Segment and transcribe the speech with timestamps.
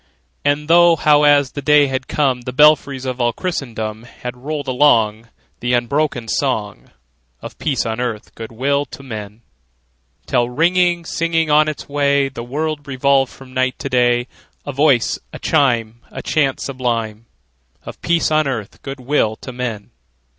[0.43, 4.67] And thought how, as the day had come, The belfries of all Christendom Had rolled
[4.67, 6.89] along The unbroken song
[7.39, 9.43] Of peace on earth, good will to men!
[10.25, 14.25] Till, ringing, singing on its way, The world revolved from night to day,
[14.65, 17.27] A voice, a chime, A chant sublime
[17.85, 19.91] Of peace on earth, good will to men!